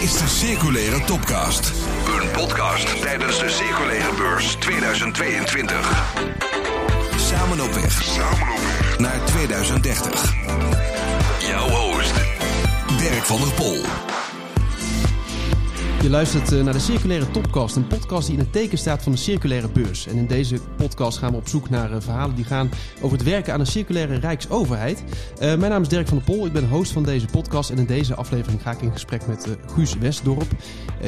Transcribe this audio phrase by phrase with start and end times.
[0.00, 1.72] is de Circulaire Topcast.
[2.20, 6.14] Een podcast tijdens de Circulaire Beurs 2022.
[7.16, 8.02] Samen op weg.
[8.02, 8.98] Samen op weg.
[8.98, 10.34] Naar 2030.
[11.40, 12.12] Jouw host,
[12.98, 13.84] Dirk van der Pol.
[16.02, 19.12] Je luistert eh, naar de Circulaire Topcast, een podcast die in het teken staat van
[19.12, 20.06] de circulaire beurs.
[20.06, 23.26] En in deze podcast gaan we op zoek naar eh, verhalen die gaan over het
[23.26, 25.04] werken aan een circulaire rijksoverheid.
[25.38, 27.78] Eh, mijn naam is Dirk van der Pol, ik ben host van deze podcast en
[27.78, 30.50] in deze aflevering ga ik in gesprek met Guus Westdorp.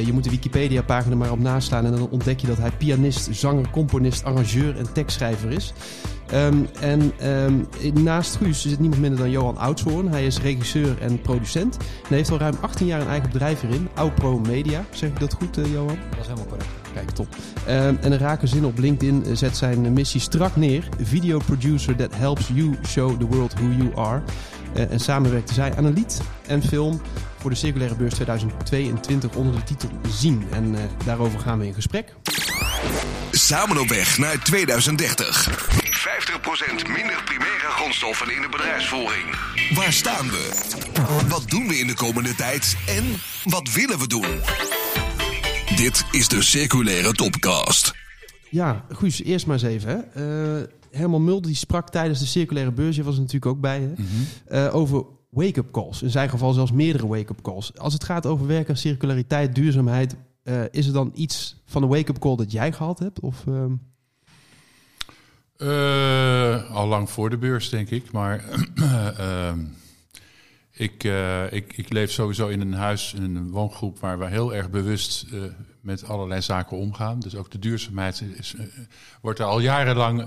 [0.05, 3.71] je moet de Wikipedia-pagina maar op naslaan en dan ontdek je dat hij pianist, zanger,
[3.71, 5.73] componist, arrangeur en tekstschrijver is.
[6.35, 7.69] Um, en um,
[8.03, 10.09] naast Guus zit niemand minder dan Johan Oudshoorn.
[10.09, 11.77] Hij is regisseur en producent.
[12.09, 14.85] En heeft al ruim 18 jaar een eigen bedrijf erin, Aupro Media.
[14.91, 15.99] Zeg ik dat goed, uh, Johan?
[16.11, 16.69] Dat is helemaal correct.
[16.95, 17.27] Kijk, top.
[17.69, 20.89] Um, en een rake zin op LinkedIn zet zijn missie strak neer.
[21.03, 24.23] Video producer that helps you show the world who you are.
[24.77, 27.01] Uh, en samen werkten zij aan een lied en film
[27.39, 30.45] voor de Circulaire Beurs 2022 onder de titel Zien.
[30.51, 32.15] En uh, daarover gaan we in gesprek.
[33.31, 35.90] Samen op weg naar 2030.
[36.21, 36.23] 50%
[36.73, 39.37] minder primaire grondstoffen in de bedrijfsvoering.
[39.75, 40.49] Waar staan we?
[41.29, 42.77] Wat doen we in de komende tijd?
[42.87, 43.05] En
[43.45, 44.41] wat willen we doen?
[45.77, 47.95] Dit is de Circulaire Topcast.
[48.51, 49.91] Ja, Guus, eerst maar eens even.
[50.13, 50.59] Hè.
[50.61, 53.81] Uh, Herman Mulder die sprak tijdens de Circulaire Beurs, je was er natuurlijk ook bij,
[53.81, 53.89] hè?
[53.89, 54.57] Mm -hmm.
[54.57, 56.03] uh, over wake-up calls.
[56.03, 57.79] In zijn geval zelfs meerdere wake-up calls.
[57.79, 62.19] Als het gaat over werken, circulariteit, duurzaamheid, uh, is er dan iets van een wake-up
[62.19, 63.21] call dat jij gehad hebt?
[63.21, 63.65] Of, uh...
[65.63, 68.13] uh, al lang voor de beurs, denk ik.
[68.13, 68.45] Maar
[69.19, 69.59] ehm,
[70.71, 71.05] ik,
[71.51, 75.27] ik, ik leef sowieso in een huis, in een woongroep waar we heel erg bewust
[75.81, 77.21] met allerlei zaken omgaan.
[77.21, 78.55] Dus ook de duurzaamheid is,
[79.21, 80.25] wordt er al jarenlang,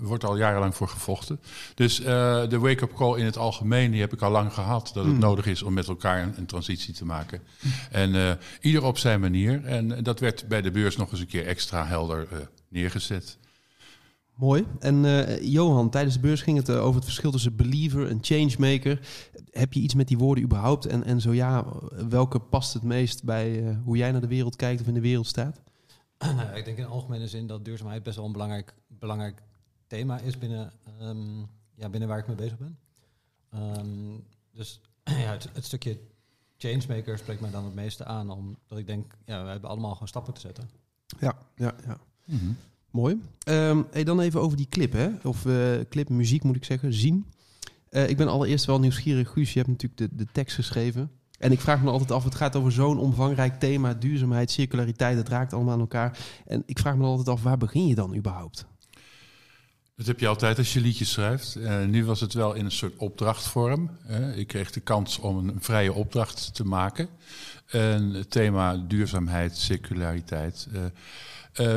[0.00, 1.40] wordt al jarenlang voor gevochten.
[1.74, 4.90] Dus de wake-up call in het algemeen die heb ik al lang gehad.
[4.94, 5.20] Dat het mm.
[5.20, 7.42] nodig is om met elkaar een, een transitie te maken.
[7.60, 7.70] Mm.
[7.90, 9.64] En ieder op zijn manier.
[9.64, 12.26] En dat werd bij de beurs nog eens een keer extra helder
[12.68, 13.38] neergezet.
[14.34, 14.66] Mooi.
[14.78, 18.18] En uh, Johan, tijdens de beurs ging het uh, over het verschil tussen believer en
[18.20, 19.08] changemaker.
[19.50, 20.86] Heb je iets met die woorden überhaupt?
[20.86, 21.64] En, en zo ja,
[22.08, 25.00] welke past het meest bij uh, hoe jij naar de wereld kijkt of in de
[25.00, 25.60] wereld staat?
[26.18, 29.42] Nou, ik denk in algemene zin dat duurzaamheid best wel een belangrijk, belangrijk
[29.86, 32.78] thema is binnen, um, ja, binnen waar ik mee bezig ben.
[33.54, 35.98] Um, dus ja, het, het, stukje
[36.56, 40.08] changemaker spreekt mij dan het meeste aan, omdat ik denk, ja, we hebben allemaal gewoon
[40.08, 40.70] stappen te zetten.
[41.20, 41.98] Ja, ja, ja.
[42.24, 42.56] Mm -hmm.
[42.94, 43.20] Mooi.
[43.90, 45.08] Hey, dan even over die clip, hè?
[45.22, 47.26] Of uh, clip, muziek moet ik zeggen, zien.
[47.90, 49.52] Uh, ik ben allereerst wel nieuwsgierig, Guus.
[49.52, 51.10] Je hebt natuurlijk de, de tekst geschreven.
[51.38, 55.28] En ik vraag me altijd af, het gaat over zo'n omvangrijk thema, duurzaamheid, circulariteit, het
[55.28, 56.18] raakt allemaal aan elkaar.
[56.46, 58.66] En ik vraag me altijd af, waar begin je dan überhaupt?
[59.96, 61.56] Dat heb je altijd als je liedjes schrijft.
[61.56, 63.90] Uh, nu was het wel in een soort opdrachtvorm.
[64.34, 67.08] Ik kreeg de kans om een, vrije opdracht te maken.
[67.66, 70.68] En het thema duurzaamheid, circulariteit.
[71.60, 71.76] Uh,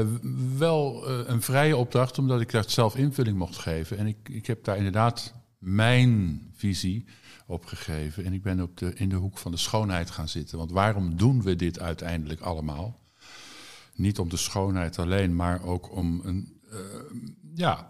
[0.58, 3.98] wel uh, een vrije opdracht, omdat ik daar zelf invulling mocht geven.
[3.98, 7.06] En ik, ik heb daar inderdaad mijn visie
[7.48, 8.26] op gegeven.
[8.26, 10.58] En ik ben op de, in de hoek van de schoonheid gaan zitten.
[10.58, 13.00] Want waarom doen we dit uiteindelijk allemaal?
[13.96, 16.60] Niet om de schoonheid alleen, maar ook om een.
[16.72, 16.80] Uh,
[17.54, 17.90] ja,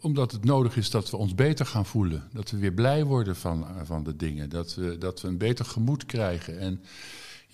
[0.00, 2.28] omdat het nodig is dat we ons beter gaan voelen.
[2.32, 4.48] Dat we weer blij worden van, van de dingen.
[4.48, 6.58] Dat we, dat we een beter gemoed krijgen.
[6.58, 6.80] En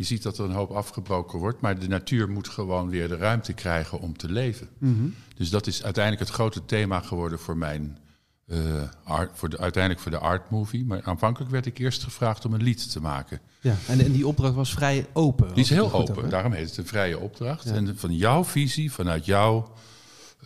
[0.02, 3.16] je ziet dat er een hoop afgebroken wordt, maar de natuur moet gewoon weer de
[3.16, 4.68] ruimte krijgen om te leven.
[4.78, 5.14] Mm -hmm.
[5.36, 7.98] Dus dat is uiteindelijk het grote thema geworden voor mijn.
[8.46, 8.58] Uh,
[9.04, 10.84] art, voor de, uiteindelijk voor de art movie.
[10.84, 13.40] Maar aanvankelijk werd ik eerst gevraagd om een lied te maken.
[13.60, 15.48] Ja, en, en die opdracht was vrij open.
[15.48, 17.64] Die is heel open, daarom heet het een vrije opdracht.
[17.64, 17.72] Ja.
[17.72, 19.72] En van jouw visie, vanuit jouw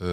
[0.03, 0.09] uh,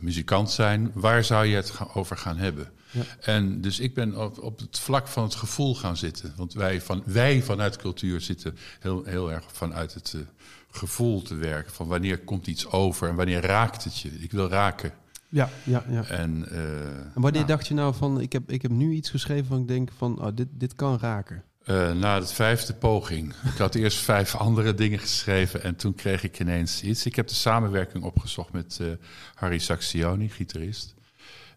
[0.00, 2.70] muzikant zijn, waar zou je het over gaan hebben?
[2.94, 3.02] Ja.
[3.20, 6.32] En dus ik ben op, op het vlak van het gevoel gaan zitten.
[6.36, 10.22] Want wij, van, wij vanuit cultuur zitten heel, heel erg vanuit het uh,
[10.70, 11.72] gevoel te werken.
[11.72, 14.10] Van wanneer komt iets over en wanneer raakt het je?
[14.10, 14.92] Ik wil raken.
[15.28, 16.04] Ja, ja, ja.
[16.04, 19.10] En, uh, en wanneer nou, dacht je nou van, ik heb, ik heb nu iets
[19.10, 21.44] geschreven van ik denk van, oh, dit, dit kan raken?
[21.66, 23.34] Uh, na de vijfde poging.
[23.52, 27.06] Ik had eerst vijf andere dingen geschreven en toen kreeg ik ineens iets.
[27.06, 28.88] Ik heb de samenwerking opgezocht met uh,
[29.34, 30.94] Harry Saxioni, gitarist.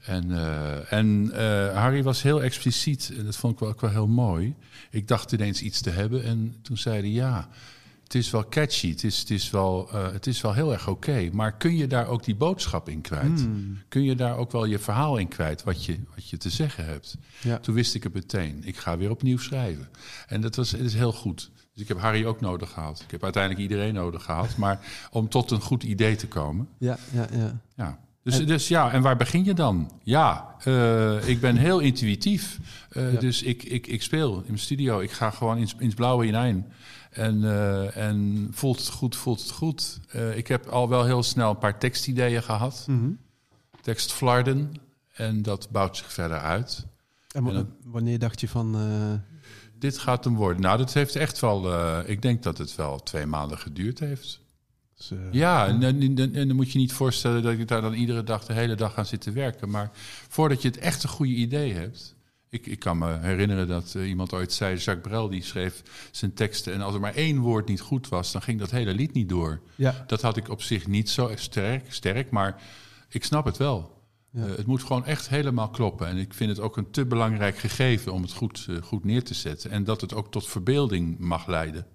[0.07, 3.89] En, uh, en uh, Harry was heel expliciet en dat vond ik wel, ook wel
[3.89, 4.55] heel mooi.
[4.89, 7.49] Ik dacht ineens iets te hebben en toen zei hij ja,
[8.03, 10.87] het is wel catchy, het is, het is, wel, uh, het is wel heel erg
[10.87, 11.09] oké.
[11.09, 13.39] Okay, maar kun je daar ook die boodschap in kwijt?
[13.39, 13.77] Hmm.
[13.87, 16.85] Kun je daar ook wel je verhaal in kwijt, wat je, wat je te zeggen
[16.85, 17.17] hebt?
[17.41, 17.57] Ja.
[17.57, 19.89] Toen wist ik het meteen, ik ga weer opnieuw schrijven.
[20.27, 21.51] En dat was, het is heel goed.
[21.73, 23.01] Dus ik heb Harry ook nodig gehad.
[23.01, 24.57] Ik heb uiteindelijk iedereen nodig gehad.
[24.57, 24.79] Maar
[25.11, 26.67] om tot een goed idee te komen.
[26.77, 27.61] Ja, ja, ja.
[27.75, 27.99] ja.
[28.31, 29.91] Dus, dus ja, en waar begin je dan?
[30.03, 32.59] Ja, eh, ik ben heel intuïtief.
[32.89, 33.19] Eh, Ja.
[33.19, 34.99] Dus ik, ik, ik speel in mijn studio.
[34.99, 36.71] Ik ga gewoon in, in het blauwe hinein.
[37.11, 39.99] En, eh, en voelt het goed, voelt het goed.
[40.35, 42.85] Ik heb al wel heel snel een paar tekstideeën gehad.
[42.87, 43.09] Mhm.
[43.81, 44.71] Tekstflarden.
[45.13, 46.85] En dat bouwt zich verder uit.
[47.31, 48.75] En wa- En dan- wanneer dacht je van...
[49.79, 50.61] Dit gaat hem worden.
[50.61, 51.71] Nou, dat heeft echt wel...
[52.09, 54.39] ik denk dat het wel twee maanden geduurd heeft.
[54.97, 57.81] Dus, eh, Ja, en, en, en- en dan moet je niet voorstellen dat ik daar
[57.81, 59.69] dan iedere dag de hele dag aan zit te werken.
[59.69, 59.91] Maar
[60.29, 62.15] voordat je het echt een goede idee hebt.
[62.49, 66.33] Ik, ik kan me herinneren dat eh, iemand ooit zei, Jacques Brel, die schreef zijn
[66.33, 66.73] teksten.
[66.73, 69.29] En als er maar één woord niet goed was, dan ging dat hele lied niet
[69.29, 69.61] door.
[69.75, 70.03] ja.
[70.07, 72.61] Dat had ik op zich niet zo sterk, sterk maar
[73.09, 73.95] ik snap het wel.
[74.31, 74.45] Ja.
[74.45, 76.07] Eh, het moet gewoon echt helemaal kloppen.
[76.07, 79.33] En ik vind het ook een te belangrijk gegeven om het goed, goed neer te
[79.33, 79.71] zetten.
[79.71, 81.85] En dat het ook tot verbeelding mag leiden.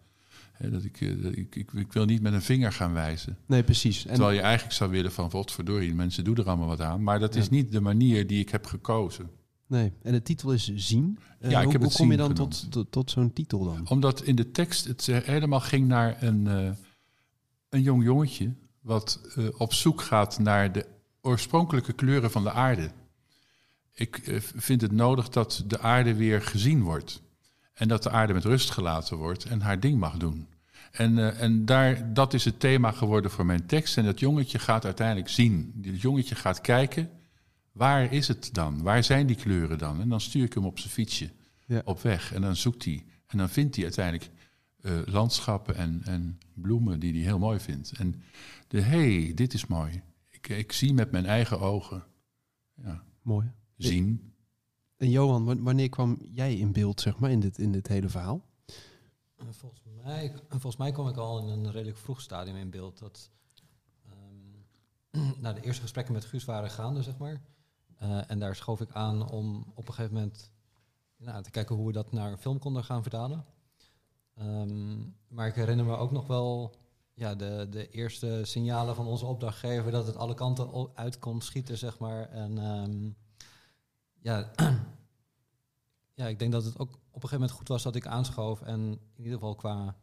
[0.62, 3.36] Hè, dat ik, eh, dat ik, ik, ik wil niet met een vinger gaan wijzen.
[3.46, 4.06] Nee, precies.
[4.06, 7.02] En, Terwijl je eigenlijk zou willen van, wat verdorie, mensen doen er allemaal wat aan.
[7.02, 9.30] Maar dat is niet de manier die ik heb gekozen.
[9.66, 9.92] nee.
[10.02, 11.18] en de titel is Zien.
[11.38, 12.60] Eh, Ja, ik hoe, heb hoe kom je dan genoemd.
[12.60, 13.88] tot, tot, tot zo'n titel dan?
[13.88, 16.46] Omdat in de tekst het eh, helemaal ging naar een,
[17.68, 18.54] een jong jongetje...
[18.80, 19.20] wat
[19.56, 20.86] op zoek gaat naar de
[21.20, 22.90] oorspronkelijke kleuren van de aarde.
[23.94, 27.22] Ik vind het nodig dat de aarde weer gezien wordt.
[27.74, 30.46] En dat de aarde met rust gelaten wordt en haar ding mag doen.
[30.92, 33.96] En, eh, en daar, dat is het thema geworden voor mijn tekst.
[33.98, 35.72] En dat jongetje gaat uiteindelijk zien.
[35.76, 37.10] Dat jongetje gaat kijken,
[37.72, 38.82] waar is het dan?
[38.82, 40.00] Waar zijn die kleuren dan?
[40.00, 41.30] En dan stuur ik hem op zijn fietsje
[41.66, 41.82] Ja.
[41.84, 42.32] op weg.
[42.34, 43.04] En dan zoekt hij.
[43.26, 44.30] En dan vindt hij uiteindelijk
[44.80, 47.92] eh, landschappen en, en bloemen die hij heel mooi vindt.
[47.92, 48.22] En
[48.68, 50.02] de hey, dit is mooi.
[50.30, 52.04] Ik, ik zie met mijn eigen ogen.
[52.84, 53.50] Ja, Mooi.
[53.76, 54.32] zien.
[54.96, 58.08] En Johan, wa- wanneer kwam jij in beeld, zeg maar, in dit, in dit hele
[58.08, 58.44] verhaal?
[59.46, 62.98] En Volgens mij, volgens mij kwam ik al in een redelijk vroeg stadium in beeld.
[62.98, 63.30] Dat
[64.04, 67.42] ehm, de eerste gesprekken met Guus waren gaande, zeg maar.
[67.98, 70.50] Eh, en daar schoof ik aan om op een gegeven moment
[71.16, 73.44] nou, te kijken hoe we dat naar een film konden gaan vertalen.
[74.34, 76.74] Ehm, maar ik herinner me ook nog wel
[77.14, 81.78] ja, de, de eerste signalen van onze opdrachtgever dat het alle kanten uit kon schieten,
[81.78, 82.28] zeg maar.
[82.28, 83.10] En ehm,
[84.20, 84.50] ja,
[86.22, 88.62] ja, ik denk dat het ook op een gegeven moment goed was dat ik aanschoof.
[88.62, 89.96] En in ieder geval qua,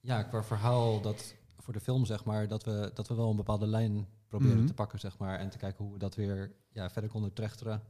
[0.00, 3.36] ja, qua verhaal dat voor de film, zeg maar, dat we, dat we wel een
[3.36, 4.66] bepaalde lijn proberen Mhm.
[4.66, 5.38] te pakken, zeg maar.
[5.38, 7.82] En te kijken hoe we dat weer ja, verder konden trechteren.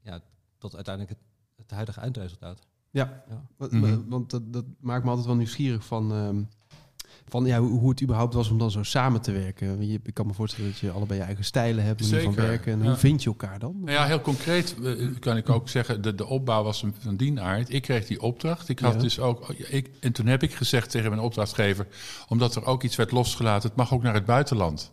[0.00, 0.20] Ja,
[0.58, 2.66] tot uiteindelijk het, het huidige eindresultaat.
[2.90, 3.46] Ja, Ja.
[3.56, 4.08] want, Mhm.
[4.08, 6.42] want dat, dat maakt me altijd wel nieuwsgierig van, ehm,
[7.28, 9.86] van ja, hoe, hoe het überhaupt was om dan zo samen te werken.
[9.86, 12.72] Je, ik kan me voorstellen dat je allebei je eigen stijlen hebt, manier van werken.
[12.72, 12.84] En ja.
[12.84, 13.74] hoe vind je elkaar dan?
[13.80, 17.16] Nou ja, heel concreet eh, kan ik ook zeggen, de, de opbouw was een- van
[17.16, 17.72] die aard.
[17.72, 18.68] Ik kreeg die opdracht.
[18.68, 18.98] Ik had Ja.
[19.00, 21.86] dus ook, ik, en toen heb ik gezegd tegen mijn opdrachtgever,
[22.28, 24.92] omdat er ook iets werd losgelaten, het mag ook naar het buitenland.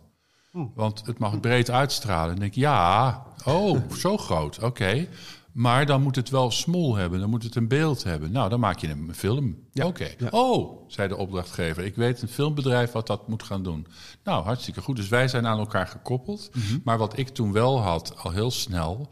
[0.50, 0.64] Hm.
[0.74, 2.28] Want het mag breed uitstralen.
[2.28, 5.06] En ik denk, ja, oh, zo groot, oké.
[5.52, 8.32] Maar dan moet het wel smol hebben, dan moet het een beeld hebben.
[8.32, 9.58] Nou, dan maak je een film.
[9.72, 10.08] Ja, Oké.
[10.18, 10.28] ja.
[10.30, 13.86] Oh, zei de opdrachtgever, ik weet een filmbedrijf wat dat moet gaan doen.
[14.24, 14.96] Nou, hartstikke goed.
[14.96, 16.50] Dus wij zijn aan elkaar gekoppeld.
[16.54, 16.78] Mhm.
[16.84, 19.08] Maar wat ik toen wel had, al heel snel,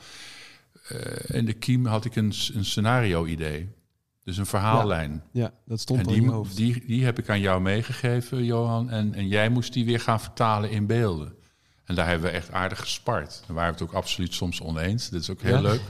[0.89, 3.77] eh, in de kiem had ik een, een scenario-idee.
[4.25, 5.23] Dus een verhaallijn.
[5.33, 6.57] Ja, dat stond En al in je die, hoofd.
[6.57, 8.91] die, die heb ik aan jou meegegeven, Johan.
[8.91, 11.33] En, en jij moest die weer gaan vertalen in beelden.
[11.89, 13.43] En daar hebben we echt aardig gespart.
[13.47, 15.11] Daar waren we het ook absoluut soms oneens.
[15.11, 15.61] Dat is ook heel Ja.
[15.61, 15.81] leuk.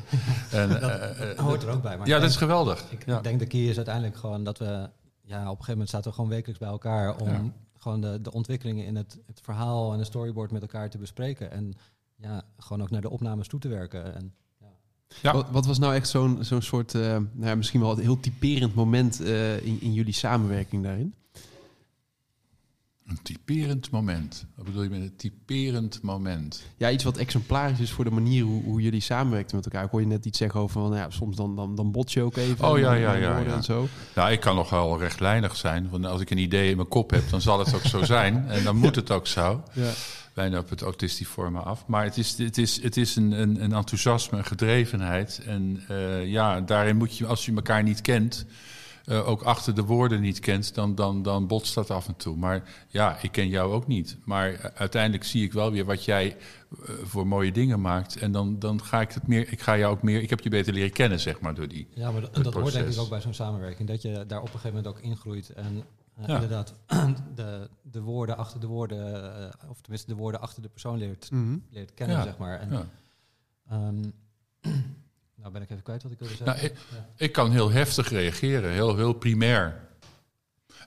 [0.51, 1.99] En, Dat eh, eh, hoort er ook bij.
[1.99, 2.85] Maar ja, dat is geweldig.
[2.91, 3.21] Ik, ja.
[3.21, 4.89] denk de key is uiteindelijk gewoon dat we...
[5.23, 7.17] Ja, op een gegeven moment zaten we gewoon wekelijks bij elkaar...
[7.17, 7.43] om Ja.
[7.79, 11.51] gewoon de, de ontwikkelingen in het, het verhaal en de storyboard met elkaar te bespreken.
[11.51, 11.75] En
[12.17, 14.15] ja, gewoon ook naar de opnames toe te werken.
[14.15, 14.35] En,
[15.23, 15.33] Ja.
[15.33, 18.21] Wat, wat was nou echt zo'n zo'n soort, eh, nou ja, misschien wel een heel
[18.21, 21.15] typerend moment eh, in, in jullie samenwerking daarin?
[23.09, 24.47] Een typerend moment.
[24.55, 26.63] Wat bedoel je met een typerend moment?
[26.77, 29.85] Ja, iets wat exemplarisch is voor de manier hoe, hoe jullie samenwerkten met elkaar.
[29.85, 32.13] Ik hoor je net iets zeggen over van, nou ja, soms dan, dan, dan bots
[32.13, 32.69] je ook even.
[32.69, 33.55] Oh, ja, ja, ja, ja.
[33.55, 33.89] En zo.
[34.15, 35.89] Nou, ik kan nog wel rechtlijnig zijn.
[35.91, 38.45] Want als ik een idee in mijn kop heb, dan zal het ook zo zijn.
[38.49, 39.63] En dan moet het ook zo.
[39.73, 39.91] Ja.
[40.35, 41.87] bijna op het autistiforme af.
[41.87, 45.41] Maar het is, het is, het is een, een, een enthousiasme, een gedrevenheid.
[45.47, 48.47] En eh, ja, daarin moet je, als je elkaar niet kent,
[49.09, 52.37] eh, ook achter de woorden niet kent, dan, dan, dan botst dat af en toe.
[52.37, 54.17] Maar ja, ik ken jou ook niet.
[54.25, 58.17] Maar uiteindelijk zie ik wel weer wat jij eh, voor mooie dingen maakt.
[58.17, 60.49] En dan, dan ga ik het meer, ik ga jou ook meer, ik heb je
[60.51, 61.89] beter leren kennen, zeg maar, door die.
[61.95, 63.89] ja, maar dat, hoort denk ik ook bij zo'n samenwerking.
[63.89, 65.51] Dat je daar op een gegeven moment ook ingroeit.
[65.51, 65.85] En
[66.15, 66.35] eh, Ja.
[66.35, 66.75] inderdaad
[67.35, 69.33] de, de woorden achter de woorden...
[69.65, 71.57] eh, of tenminste de woorden achter de persoon leert, Mhm.
[71.71, 72.23] leert kennen, Ja.
[72.23, 72.61] zeg maar.
[72.61, 72.87] En, Ja.
[73.71, 74.05] ehm,
[75.41, 76.77] nou ben ik even kwijt wat ik wilde Nou, zeggen.
[76.77, 77.09] ik, Ja.
[77.17, 79.87] ik kan heel heftig reageren, heel, heel primair.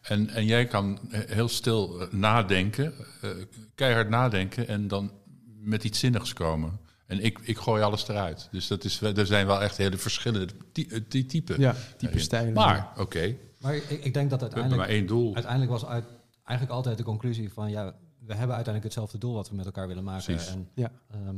[0.01, 3.29] En, en jij kan he- heel stil eh, nadenken, eh,
[3.75, 5.12] keihard nadenken en dan
[5.60, 6.79] met iets zinnigs komen.
[7.05, 8.48] En ik, ik gooi alles eruit.
[8.51, 11.60] Dus dat is, er zijn wel echt hele verschillende ty- eh, die typen.
[11.60, 12.53] Ja, type stijlen.
[12.53, 14.81] Maar, oké, Maar ik, ik denk dat uiteindelijk...
[14.81, 15.34] maar één doel.
[15.34, 16.05] Uiteindelijk was uit,
[16.43, 17.70] eigenlijk altijd de conclusie van...
[17.70, 17.86] ja,
[18.20, 20.25] we hebben uiteindelijk hetzelfde doel wat we met elkaar willen maken.
[20.36, 20.51] Precies.
[20.53, 20.91] En Ja.
[21.12, 21.38] ehm,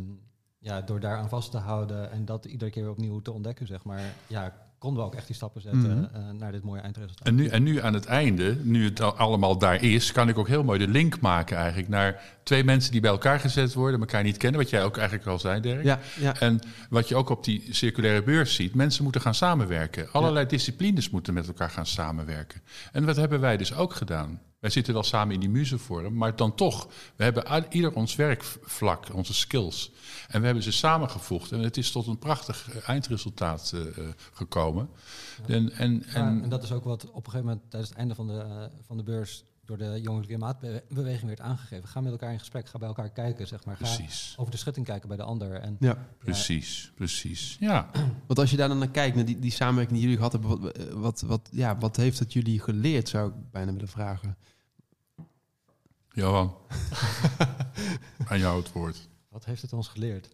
[0.64, 3.84] ja, door daaraan vast te houden en dat iedere keer weer opnieuw te ontdekken, zeg
[3.84, 4.02] maar...
[4.28, 6.04] ja, konden we ook echt die stappen zetten Mhm.
[6.16, 7.28] eh, naar dit mooie eindresultaat.
[7.28, 10.38] En nu, en nu aan het einde, nu het al- allemaal daar is, kan ik
[10.38, 14.00] ook heel mooi de link maken eigenlijk naar twee mensen die bij elkaar gezet worden,
[14.00, 15.84] elkaar niet kennen, wat jij ook eigenlijk al zei, Dirk.
[15.84, 16.40] Ja, ja.
[16.40, 20.12] En wat je ook op die circulaire beurs ziet, mensen moeten gaan samenwerken.
[20.12, 22.62] Allerlei disciplines moeten met elkaar gaan samenwerken.
[22.92, 24.40] En wat hebben wij dus ook gedaan?
[24.64, 29.14] Wij zitten wel samen in die muzevorm, maar dan toch, we hebben ieder ons werkvlak,
[29.14, 29.92] onze skills.
[30.28, 34.14] En we hebben ze samengevoegd en het is tot een prachtig eh, eindresultaat eh, eh,
[34.34, 34.90] gekomen.
[35.48, 38.00] En, en, Ja, en, en dat is ook wat op een gegeven moment tijdens het
[38.00, 41.88] einde van de, van de beurs door de Jongelijke Klimaatbeweging werd aangegeven.
[41.88, 43.78] Ga met elkaar in gesprek, ga bij elkaar kijken, zeg maar.
[43.78, 44.34] Ga precies.
[44.38, 45.54] over de schutting kijken bij de ander.
[45.54, 45.88] En ja.
[45.88, 47.58] ja, Precies, precies.
[47.60, 47.90] Ja,
[48.28, 50.60] Want als je daar dan naar kijkt, naar die, die samenwerking die jullie gehad hebben,
[50.60, 54.38] wat, wat, wat, ja, wat heeft dat jullie geleerd, zou ik bijna willen vragen.
[56.14, 56.56] Johan.
[58.30, 59.10] Aan jou het woord.
[59.30, 60.30] wat heeft het ons geleerd?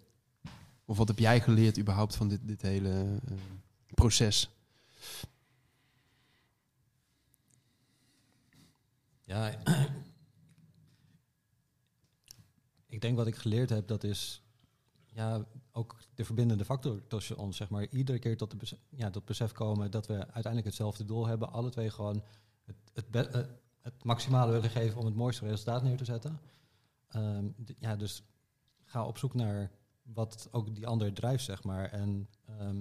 [0.85, 3.33] Of wat heb jij geleerd überhaupt van dit, dit hele eh,
[3.93, 4.49] proces?
[9.23, 9.63] Ja,
[12.87, 14.43] ik denk wat ik geleerd heb, dat is
[15.05, 17.87] ja, ook de verbindende factor tussen ons, zeg maar.
[17.89, 21.51] Iedere keer tot, de ja, tot besef komen dat we uiteindelijk hetzelfde doel hebben.
[21.51, 22.23] Alle twee gewoon
[22.65, 23.45] het, het, be- eh,
[23.81, 26.39] het maximale willen geven om het mooiste resultaat neer te zetten.
[27.07, 27.45] Ehm,
[27.79, 28.23] ja, dus
[28.85, 29.71] ga op zoek naar
[30.01, 31.85] wat ook die ander drijft, zeg maar.
[31.85, 32.79] En ehm,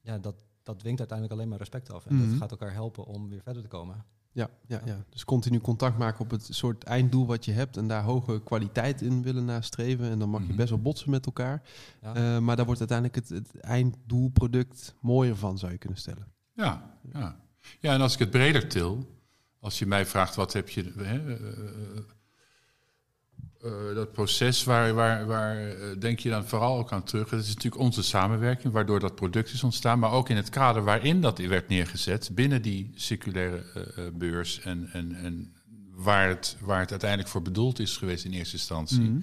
[0.00, 2.06] ja, dat, dat dwingt uiteindelijk alleen maar respect af.
[2.06, 2.28] En Mhm.
[2.30, 4.04] dat gaat elkaar helpen om weer verder te komen.
[4.32, 5.04] Ja, ja, ja.
[5.10, 9.02] Dus continu contact maken op het soort einddoel wat je hebt en daar hoge kwaliteit
[9.02, 10.10] in willen nastreven.
[10.10, 10.56] En dan mag je Mhm.
[10.56, 11.62] best wel botsen met elkaar.
[12.02, 12.14] Ja.
[12.14, 16.32] Eh, maar daar wordt uiteindelijk het, het einddoelproduct mooier van, zou je kunnen stellen.
[16.52, 17.40] Ja, ja.
[17.80, 19.17] ja, en als ik het breder til,
[19.60, 20.92] als je mij vraagt wat heb je.
[20.96, 22.02] Hè, eh, eh,
[23.62, 27.30] eh, dat proces, waar, waar, waar denk je dan vooral ook aan terug?
[27.30, 30.84] Het is natuurlijk onze samenwerking, waardoor dat product is ontstaan, maar ook in het kader
[30.84, 35.52] waarin dat werd neergezet, binnen die circulaire eh, beurs en, en, en
[35.94, 39.00] waar, het, waar het uiteindelijk voor bedoeld is geweest in eerste instantie.
[39.00, 39.20] Mhm.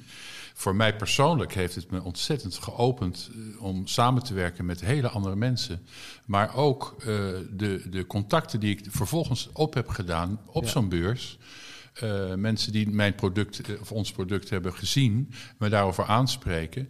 [0.58, 5.10] Voor mij persoonlijk heeft het me ontzettend geopend eh, om samen te werken met hele
[5.10, 5.88] andere mensen.
[6.26, 7.06] Maar ook eh,
[7.52, 10.70] de, de contacten die ik vervolgens op heb gedaan op Ja.
[10.70, 11.38] zo'n beurs.
[11.94, 16.90] Eh, mensen die mijn product of ons product hebben gezien, me daarover aanspreken.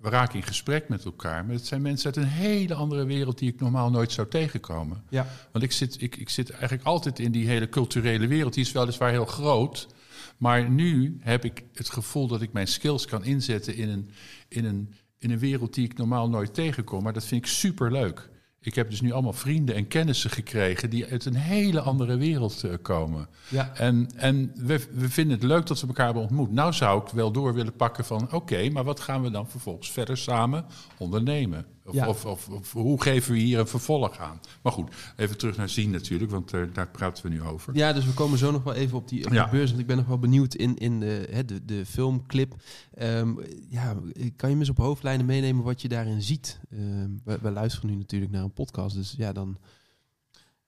[0.00, 1.44] We raken in gesprek met elkaar.
[1.44, 5.02] Maar het zijn mensen uit een hele andere wereld die ik normaal nooit zou tegenkomen.
[5.08, 8.54] Ja, Want ik zit, ik, ik zit eigenlijk altijd in die hele culturele wereld.
[8.54, 9.88] Die is weliswaar heel groot.
[10.36, 14.10] Maar nu heb ik het gevoel dat ik mijn skills kan inzetten in een,
[14.48, 17.02] in een, in een wereld die ik normaal nooit tegenkom.
[17.02, 18.32] Maar dat vind ik superleuk.
[18.60, 22.64] Ik heb dus nu allemaal vrienden en kennissen gekregen die uit een hele andere wereld
[22.64, 23.28] eh, komen.
[23.48, 23.74] ja.
[23.74, 26.52] En, en we, we vinden het leuk dat we elkaar hebben ontmoet.
[26.52, 28.32] Nou zou ik wel door willen pakken van...
[28.32, 30.64] oké, maar wat gaan we dan vervolgens verder samen
[30.98, 31.66] ondernemen?
[31.84, 32.08] Of, Ja.
[32.08, 34.40] of, of, of hoe geven we hier een vervolg aan?
[34.62, 37.76] Maar goed, even terug naar zien natuurlijk, want eh, daar praten we nu over.
[37.76, 39.68] Ja, dus we komen zo nog wel even op die, op beurs.
[39.68, 42.54] Want ik ben nog wel benieuwd in, in de, hè, de, de filmclip.
[42.94, 43.32] Ehm,
[43.68, 43.96] ja,
[44.36, 46.60] kan je me eens op hoofdlijnen meenemen wat je daarin ziet?
[46.70, 49.56] Ehm, we, we luisteren nu natuurlijk naar een podcast, dus ja, dan...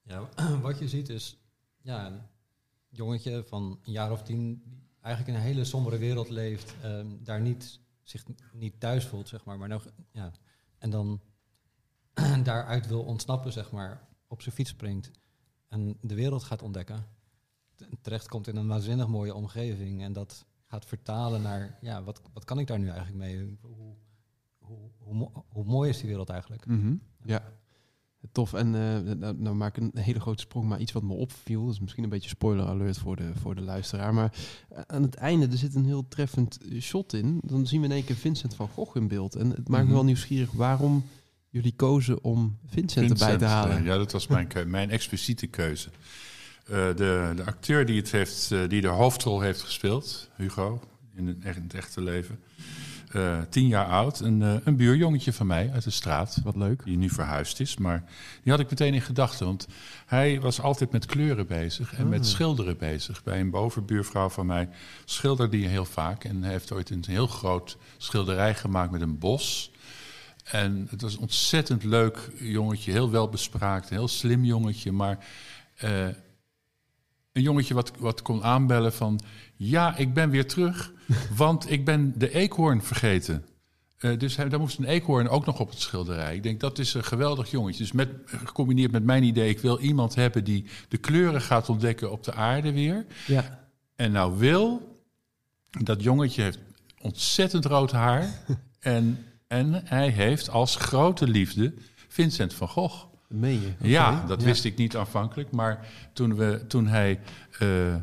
[0.03, 0.29] Ja,
[0.61, 1.37] wat je ziet is
[1.81, 2.21] ja, een
[2.89, 7.07] jongetje van een jaar of tien die eigenlijk in een hele sombere wereld leeft, ehm,
[7.19, 10.31] daar niet, zich niet thuis voelt, zeg maar, maar nog, ja,
[10.77, 11.21] en dan
[12.43, 15.11] daaruit wil ontsnappen, zeg maar, op zijn fiets springt
[15.67, 17.05] en de wereld gaat ontdekken.
[18.01, 22.43] Terecht komt in een waanzinnig mooie omgeving en dat gaat vertalen naar, ja, wat, wat
[22.43, 23.57] kan ik daar nu eigenlijk mee?
[23.61, 26.65] Hoe, hoe, hoe mooi is die wereld eigenlijk?
[26.65, 27.51] Mhm, Ja,
[28.37, 28.53] tof.
[28.53, 31.65] En eh, nou, nou maak ik een hele grote sprong, maar iets wat me opviel.
[31.65, 34.13] Dat is misschien een beetje spoiler alert voor de, voor de luisteraar.
[34.13, 34.33] Maar
[34.69, 37.39] eh, aan het einde, er zit een heel treffend eh, shot in.
[37.43, 39.35] Dan zien we in één keer Vincent van Gogh in beeld.
[39.35, 39.93] En het maakt me Mhm.
[39.93, 41.05] wel nieuwsgierig waarom
[41.49, 43.83] jullie kozen om Vincent, erbij te halen.
[43.83, 45.89] Ja, dat was mijn, mijn expliciete keuze.
[46.65, 46.93] De,
[47.35, 50.81] de acteur die, het heeft, die de hoofdrol heeft gespeeld, Hugo,
[51.15, 52.39] in het, in het echte leven.
[53.11, 56.39] Eh, tien jaar oud, een, eh, een buurjongetje van mij uit de straat.
[56.43, 56.83] Wat leuk.
[56.83, 58.03] Die nu verhuisd is, maar
[58.43, 59.45] die had ik meteen in gedachten.
[59.45, 59.67] Want
[60.05, 62.25] hij was altijd met kleuren bezig en met Ah.
[62.25, 63.23] schilderen bezig.
[63.23, 64.69] Bij een bovenbuurvrouw van mij
[65.05, 66.23] schilderde hij heel vaak.
[66.23, 69.71] En hij heeft ooit een heel groot schilderij gemaakt met een bos.
[70.43, 74.91] En het was een ontzettend leuk jongetje, heel welbespraakt, heel slim jongetje.
[74.91, 75.25] Maar
[75.75, 76.07] eh,
[77.37, 79.19] een jongetje wat, wat kon aanbellen van...
[79.55, 80.93] ja, ik ben weer terug,
[81.35, 83.45] want ik ben de eekhoorn vergeten.
[83.99, 86.35] Uh, dus hij, daar moest een eekhoorn ook nog op het schilderij.
[86.35, 87.83] Ik denk, dat is een geweldig jongetje.
[87.83, 89.49] Dus met, gecombineerd met mijn idee...
[89.49, 93.05] ik wil iemand hebben die de kleuren gaat ontdekken op de aarde weer.
[93.25, 93.67] Ja.
[93.95, 94.95] En nou wil...
[95.69, 96.59] dat jongetje heeft
[97.01, 98.29] ontzettend rood haar...
[98.79, 101.73] en, en hij heeft als grote liefde
[102.07, 103.05] Vincent van Gogh.
[103.27, 103.89] Meen je?
[103.89, 105.51] Ja, dat wist ik niet aanvankelijk.
[105.51, 107.19] Maar toen, we, toen hij
[107.59, 107.95] uh,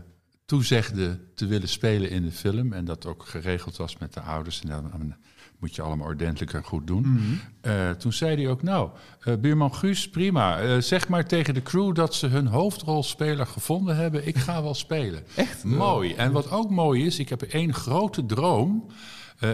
[0.44, 2.72] toezegde te willen spelen in de film...
[2.72, 4.60] en dat ook geregeld was met de ouders...
[4.60, 5.14] en dan
[5.58, 7.02] moet je allemaal ordentelijk en goed doen.
[7.02, 7.22] Mhm.
[7.62, 8.90] uh, toen zei hij ook, nou,
[9.24, 10.80] uh, buurman Guus, prima.
[10.80, 14.26] zeg maar tegen de crew dat ze hun hoofdrolspeler gevonden hebben.
[14.26, 15.24] Ik ga wel spelen.
[15.36, 15.64] Echt?
[15.64, 16.14] Mooi.
[16.14, 18.86] En wat ook mooi is, ik heb één grote droom...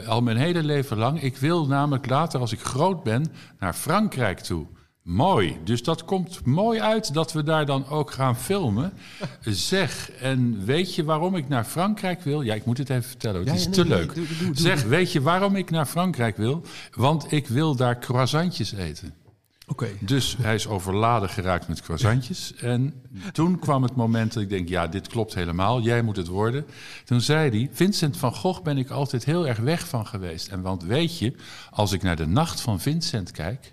[0.06, 1.22] al mijn hele leven lang.
[1.22, 4.66] Ik wil namelijk later, als ik groot ben, naar Frankrijk toe...
[5.02, 5.56] Mooi.
[5.64, 8.92] Dus dat komt mooi uit dat we daar dan ook gaan filmen.
[9.44, 12.40] zeg, en weet je waarom ik naar Frankrijk wil?
[12.42, 13.38] Ja, ik moet het even vertellen.
[13.40, 14.14] Het Ja, is te nee, leuk.
[14.14, 16.62] doe- doe- doe- zeg, weet je waarom ik naar Frankrijk wil?
[16.94, 19.14] Want ik wil daar croissantjes eten.
[19.66, 19.88] Oké.
[20.00, 22.54] Dus hij is overladen geraakt met croissantjes.
[22.54, 22.94] En
[23.32, 25.80] toen kwam het moment dat ik denk, ja, dit klopt helemaal.
[25.80, 26.66] Jij moet het worden.
[27.04, 30.48] Toen zei hij, Vincent van Gogh ben ik altijd heel erg weg van geweest.
[30.48, 31.34] En want weet je,
[31.70, 33.72] als ik naar de nacht van Vincent kijk...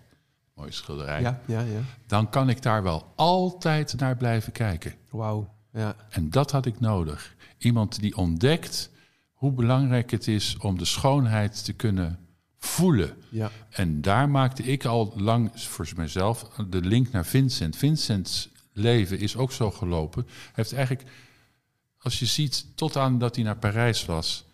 [0.57, 1.79] Mooie schilderij Ja, ja, ja.
[2.07, 4.93] dan kan ik daar wel altijd naar blijven kijken.
[5.09, 5.53] Wauw.
[5.71, 5.95] Ja.
[6.09, 7.35] En dat had ik nodig.
[7.57, 8.89] Iemand die ontdekt
[9.31, 12.19] hoe belangrijk het is om de schoonheid te kunnen
[12.57, 13.13] voelen.
[13.29, 13.51] Ja.
[13.69, 17.75] En daar maakte ik al lang voor mezelf de link naar Vincent.
[17.75, 20.23] Vincents leven is ook zo gelopen.
[20.27, 21.09] Hij heeft eigenlijk,
[21.99, 24.45] als je ziet, tot aan dat hij naar Parijs was,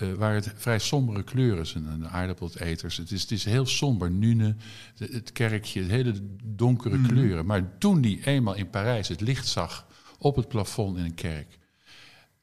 [0.00, 1.86] eh, waar het vrij sombere kleuren zijn.
[1.86, 2.96] En de aardappeleters.
[2.96, 4.10] Het is, het is heel somber.
[4.10, 4.56] Nune,
[4.98, 6.14] het kerkje, hele
[6.44, 7.46] donkere kleuren.
[7.46, 9.86] Maar toen hij eenmaal in Parijs het licht zag
[10.18, 11.58] op het plafond in een kerk.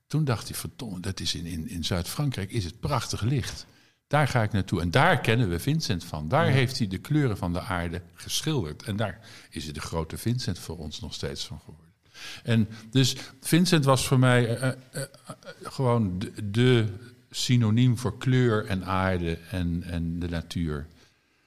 [0.07, 3.65] Toen dacht hij, verdomme, dat is in, in, in Zuid-Frankrijk is het prachtig licht.
[4.07, 4.81] Daar ga ik naartoe.
[4.81, 6.27] En daar kennen we Vincent van.
[6.27, 8.83] Daar heeft hij de kleuren van de aarde geschilderd.
[8.83, 11.85] En daar is hij de grote Vincent voor ons nog steeds van geworden.
[12.43, 15.03] En dus Vincent was voor mij eh, eh,
[15.63, 16.87] gewoon de, de
[17.37, 20.87] synoniem voor kleur en aarde en, en de natuur.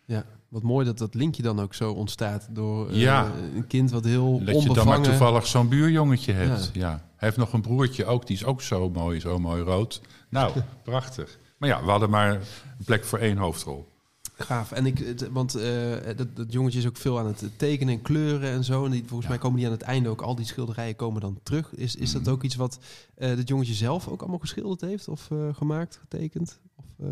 [0.04, 0.24] ja.
[0.48, 3.24] Wat mooi dat dat linkje dan ook zo ontstaat door eh,
[3.54, 6.70] een kind wat heel Dat je dan maar toevallig zo'n buurjongetje hebt.
[6.72, 6.80] Ja.
[6.88, 6.90] Ja.
[6.90, 10.00] Hij heeft nog een broertje ook, die is ook zo mooi, zo mooi rood.
[10.28, 11.38] Nou, prachtig.
[11.56, 13.89] Maar ja, we hadden maar een plek voor één hoofdrol.
[14.40, 14.72] Gaaf.
[14.72, 15.70] En ik, het- want eh,
[16.16, 18.84] dat, dat jongetje is ook veel aan het tekenen en kleuren en zo.
[18.84, 21.40] En die, volgens mij komen die aan het einde ook, al die schilderijen komen dan
[21.42, 21.74] terug.
[21.74, 22.22] Is, is Mhm.
[22.24, 22.78] dat ook iets wat
[23.14, 25.08] eh dat jongetje zelf ook allemaal geschilderd heeft?
[25.08, 26.60] Of eh, gemaakt, getekend?
[26.76, 27.06] Of, eh,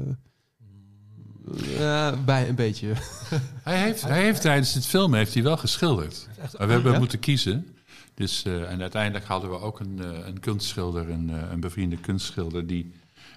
[1.78, 2.92] ja, bij een beetje.
[3.62, 6.28] Hij heeft, hij heeft tijdens het filmen heeft hij wel geschilderd.
[6.58, 6.98] Maar we hebben Ja?
[6.98, 7.66] moeten kiezen.
[8.14, 12.66] Dus, eh, en uiteindelijk hadden we ook een, een kunstschilder, een, eh, een bevriende kunstschilder,
[12.66, 12.92] die,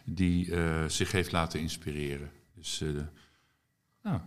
[0.06, 2.30] die eh, zich heeft laten inspireren.
[2.56, 2.88] Dus, eh,
[4.04, 4.20] nou,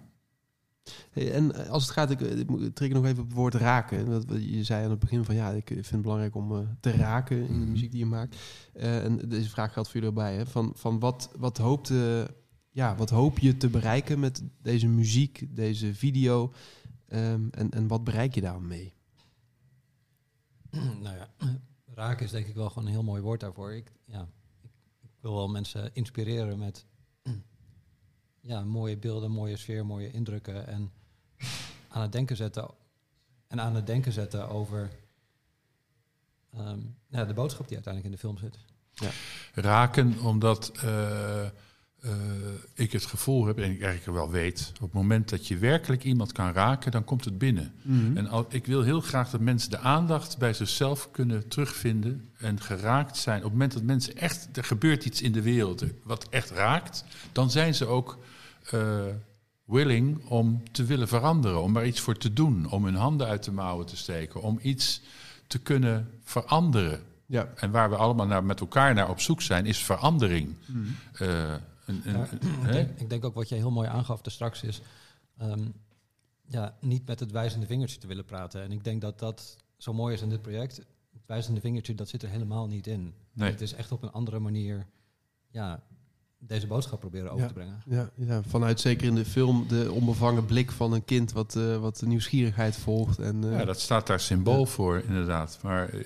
[1.11, 3.55] Hey, en eh, als het gaat, ik, ik moet- trek nog even op het woord
[3.55, 4.07] raken.
[4.11, 6.91] Dat, je zei aan het begin van ja, ik vind het belangrijk om eh, te
[6.91, 7.71] raken in de Mhm.
[7.71, 8.37] muziek die je maakt.
[8.73, 10.37] Eh, en deze vraag geldt voor jullie erbij.
[10.37, 10.47] Hè?
[10.47, 12.25] Van, van wat, wat, hoopt, eh,
[12.71, 16.53] ja, wat hoop je te bereiken met deze muziek, deze video?
[17.09, 18.95] Ehm, en, en wat bereik je daarmee?
[21.03, 21.29] nou ja,
[21.95, 23.73] raken is denk ik wel gewoon een heel mooi woord daarvoor.
[23.75, 24.29] Ik, ja,
[24.63, 24.71] ik,
[25.03, 26.87] ik wil wel mensen inspireren met
[28.45, 30.67] ja, mooie beelden, mooie sfeer, mooie indrukken.
[30.67, 30.93] En
[31.89, 32.71] aan het denken zetten,
[33.47, 34.91] en aan het denken zetten over
[36.53, 36.79] ehm,
[37.09, 38.59] ja, de boodschap die uiteindelijk in de film zit.
[39.55, 41.51] raken omdat eh, eh,
[42.75, 46.05] ik het gevoel heb, en ik eigenlijk wel weet, op het moment dat je werkelijk
[46.05, 47.75] iemand kan raken, dan komt het binnen.
[48.17, 52.61] En al, ik wil heel graag dat mensen de aandacht bij zichzelf kunnen terugvinden en
[52.61, 53.37] geraakt zijn.
[53.37, 57.05] Op het moment dat mensen echt, er gebeurt iets in de wereld wat echt raakt,
[57.33, 58.19] dan zijn ze ook
[58.71, 59.05] eh,
[59.65, 63.45] willing om te willen veranderen, om er iets voor te doen, om hun handen uit
[63.45, 65.01] de mouwen te steken, om iets
[65.47, 67.03] te kunnen veranderen.
[67.27, 67.49] Ja.
[67.57, 70.55] En waar we allemaal naar, met elkaar naar op zoek zijn, is verandering.
[71.13, 71.53] Eh,
[71.87, 72.73] een, een, Ja, een- ik, hè?
[72.73, 74.81] denk, ik denk ook wat je heel mooi aangaf daar straks is,
[75.39, 75.69] ehm,
[76.47, 78.63] ja, niet met het wijzende vingertje te willen praten.
[78.63, 80.77] En ik denk dat dat zo mooi is in dit project.
[81.13, 83.15] Het wijzende vingertje, dat zit er helemaal niet in.
[83.33, 83.51] Nee.
[83.51, 84.87] Het is echt op een andere manier,
[85.51, 85.83] ja,
[86.47, 87.47] deze boodschap proberen over Ja.
[87.47, 87.83] te brengen.
[87.87, 91.77] Ja, ja, vanuit zeker in de film de onbevangen blik van een kind wat, eh,
[91.77, 93.19] wat de nieuwsgierigheid volgt.
[93.19, 95.59] En, eh, Ja, dat staat daar symbool voor, inderdaad.
[95.63, 96.01] Maar eh,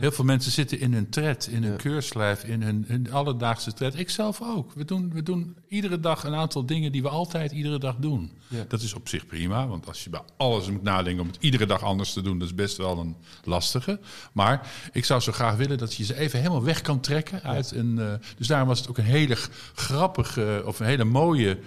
[0.00, 1.76] heel veel mensen zitten in hun tred, in hun Ja.
[1.78, 3.98] keurslijf, in hun, hun alledaagse tred.
[3.98, 4.72] Ik zelf ook.
[4.74, 8.32] We doen, we doen iedere dag een aantal dingen die we altijd iedere dag doen.
[8.48, 8.64] Ja.
[8.68, 11.66] Dat is op zich prima, want als je bij alles moet nadenken om het iedere
[11.66, 14.00] dag anders te doen, dat is best wel een lastige.
[14.32, 17.70] Maar ik zou zo graag willen dat je ze even helemaal weg kan trekken uit
[17.70, 17.98] een.
[17.98, 19.36] eh, dus daarom was het ook een hele
[19.74, 21.58] grappige of een hele mooie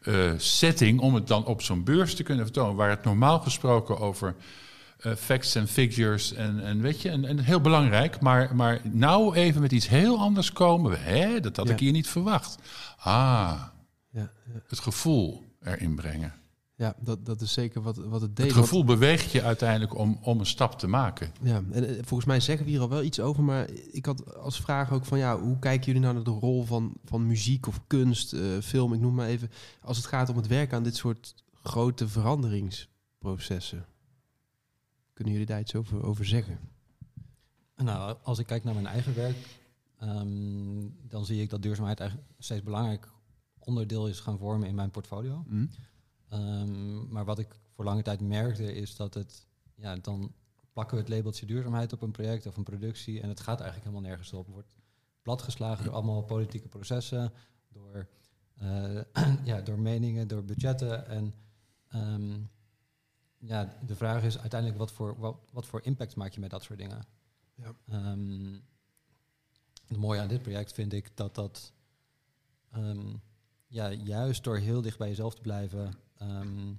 [0.00, 3.98] eh, setting om het dan op zo'n beurs te kunnen vertonen, waar het normaal gesproken
[3.98, 4.34] over
[5.00, 9.34] eh, facts en figures en, en weet je, en, en heel belangrijk, maar, maar nou
[9.34, 11.02] even met iets heel anders komen.
[11.02, 11.72] Hè, dat had Ja.
[11.72, 12.58] ik hier niet verwacht.
[12.96, 13.62] Ah,
[14.10, 14.30] ja,
[14.68, 16.32] het gevoel erin brengen.
[16.74, 18.46] ja, dat, dat is zeker wat, wat het deed.
[18.46, 21.32] Het want- gevoel beweegt je uiteindelijk om, om een stap te maken.
[21.42, 24.36] Ja, en eh, volgens mij zeggen we hier al wel iets over, maar ik had
[24.36, 27.66] als vraag ook van ja, hoe kijken jullie nou naar de rol van, van muziek
[27.66, 29.50] of kunst, eh, film, ik noem maar even,
[29.82, 33.84] als het gaat om het werken aan dit soort grote veranderingsprocessen?
[35.20, 36.58] Kunnen jullie daar iets over, over zeggen?
[37.76, 39.36] Nou, als ik kijk naar mijn eigen werk,
[39.98, 43.08] ehm, dan zie ik dat duurzaamheid eigenlijk steeds belangrijk
[43.58, 45.44] onderdeel is gaan vormen in mijn portfolio.
[46.28, 50.32] Ehm, maar wat ik voor lange tijd merkte is dat het, ja, dan
[50.72, 53.90] plakken we het labeltje duurzaamheid op een project of een productie en het gaat eigenlijk
[53.90, 54.44] helemaal nergens op.
[54.44, 54.74] Het wordt
[55.22, 57.32] platgeslagen door allemaal politieke processen,
[57.68, 58.08] door,
[58.54, 59.00] eh,
[59.50, 61.06] ja, door meningen, door budgetten.
[61.06, 61.34] En
[61.88, 62.38] ehm,
[63.40, 66.62] ja, de vraag is uiteindelijk wat voor, wat, wat voor impact maak je met dat
[66.62, 67.02] soort dingen?
[67.54, 67.74] Ja.
[67.88, 68.52] Ehm,
[69.86, 71.72] het mooie aan dit project vind ik dat dat
[72.70, 73.14] ehm,
[73.66, 76.72] ja, juist door heel dicht bij jezelf te blijven ehm,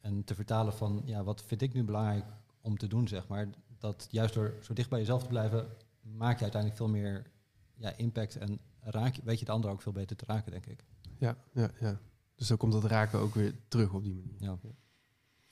[0.00, 2.24] en te vertalen van ja, wat vind ik nu belangrijk
[2.60, 3.48] om te doen, zeg maar.
[3.78, 5.66] Dat juist door zo dicht bij jezelf te blijven,
[6.00, 7.30] maak je uiteindelijk veel meer
[7.74, 10.66] ja, impact en raak je, weet je de ander ook veel beter te raken, denk
[10.66, 10.84] ik.
[11.18, 12.00] Ja, ja, ja.
[12.34, 14.36] Dus dan komt dat raken ook weer terug op die manier.
[14.38, 14.58] Ja.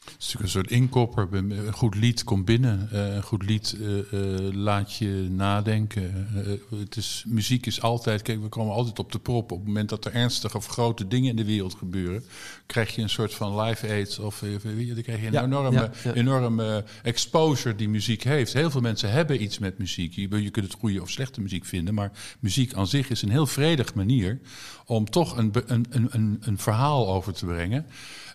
[0.05, 1.29] Het is natuurlijk een soort inkopper.
[1.33, 2.89] Een goed lied komt binnen.
[2.93, 6.29] Eh, Een goed lied eh, eh, laat je nadenken.
[6.71, 8.23] Het is, muziek is altijd...
[8.23, 9.53] Kijk, we komen altijd op de prop.
[9.53, 12.25] Op het moment dat er ernstige of grote dingen in de wereld gebeuren...
[12.67, 14.19] krijg je een soort van live aids.
[14.19, 16.13] Of dan krijg je een Ja, enorme, ja, ja.
[16.13, 18.53] enorme exposure die muziek heeft.
[18.53, 20.13] Heel veel mensen hebben iets met muziek.
[20.13, 21.95] Je, je kunt het goede of slechte muziek vinden.
[21.95, 24.41] Maar muziek aan zich is een heel vredig manier...
[24.85, 27.87] om toch een, een, een, een verhaal over te brengen...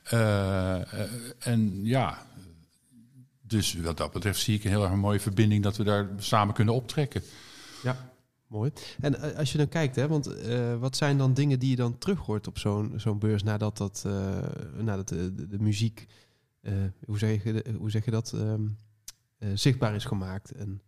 [0.03, 1.09] Eh, eh,
[1.39, 2.25] en ja,
[3.41, 6.53] dus wat dat betreft zie ik een heel erg mooie verbinding dat we daar samen
[6.53, 7.21] kunnen optrekken.
[7.83, 8.11] Ja,
[8.47, 8.71] mooi.
[9.01, 10.25] En eh, als je dan kijkt, hè, want
[10.79, 14.05] wat zijn dan dingen die je dan terug hoort op zo'n zo'n beurs nadat, dat,
[14.77, 16.07] nadat de, de, de muziek,
[17.05, 18.61] hoe, zeg je, hoe zeg je dat, ehm,
[19.41, 20.51] eh, zichtbaar is gemaakt?
[20.51, 20.81] En,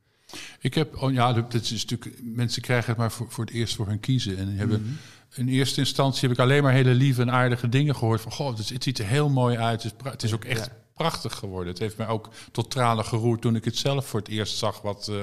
[0.60, 3.76] Ik heb, oh ja, dat is natuurlijk, mensen krijgen het maar voor, voor het eerst
[3.76, 4.38] voor hun kiezen.
[4.38, 4.92] En hebben, Mhm.
[5.36, 8.22] In eerste instantie heb ik alleen maar hele lieve en aardige dingen gehoord.
[8.22, 9.84] Van, goh, het, ziet er heel mooi uit.
[9.84, 10.72] Het is, het is ook echt Ja.
[10.94, 11.68] prachtig geworden.
[11.74, 14.82] Het heeft mij ook tot tranen geroerd toen ik het zelf voor het eerst zag
[14.82, 15.16] wat, eh,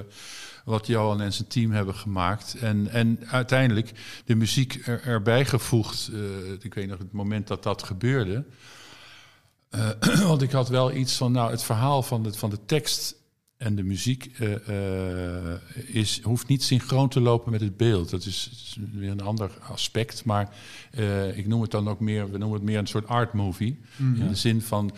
[0.65, 2.55] wat Johan en zijn team hebben gemaakt.
[2.61, 3.93] En, en uiteindelijk
[4.25, 6.11] de muziek er, erbij gevoegd.
[6.13, 8.45] eh, ik weet nog het moment dat dat gebeurde.
[9.71, 9.89] Eh,
[10.29, 13.15] want ik had wel iets van, nou, het verhaal van de, van de tekst
[13.61, 18.11] en de muziek eh, eh, is, hoeft niet synchroon te lopen met het beeld.
[18.11, 20.25] Dat is, is weer een ander aspect.
[20.25, 20.55] Maar
[20.91, 23.81] eh, ik noem het dan ook meer, we noemen het meer een soort art movie.
[23.99, 24.93] In de zin van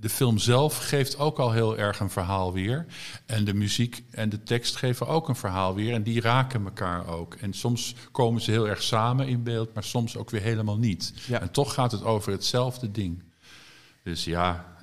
[0.00, 2.86] de film zelf geeft ook al heel erg een verhaal weer.
[3.26, 5.94] En de muziek en de tekst geven ook een verhaal weer.
[5.94, 7.34] En die raken elkaar ook.
[7.34, 11.12] En soms komen ze heel erg samen in beeld, maar soms ook weer helemaal niet.
[11.26, 11.40] Ja.
[11.40, 13.22] En toch gaat het over hetzelfde ding.
[14.02, 14.76] Dus ja,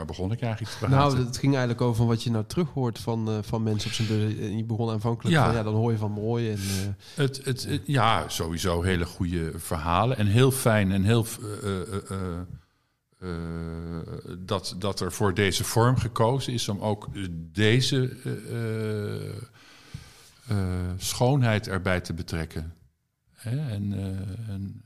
[0.00, 0.96] waar begon ik eigenlijk te praten?
[0.98, 3.94] nou, het ging eigenlijk over wat je nou terug hoort van, eh, van mensen op
[3.96, 4.34] zijn beurs.
[4.38, 5.44] En je begon aanvankelijk Ja.
[5.46, 6.50] van, ja, dan hoor je van mooi.
[6.50, 10.16] En, eh, Het, het, het- ja, sowieso hele goede verhalen.
[10.16, 11.26] En heel fijn en heel.
[11.62, 13.28] eh,
[14.38, 17.08] dat, dat er voor deze vorm gekozen is om ook
[17.52, 18.16] deze
[20.96, 22.74] schoonheid erbij te betrekken.
[23.32, 23.68] Hè?
[23.70, 23.92] En,
[24.48, 24.82] en,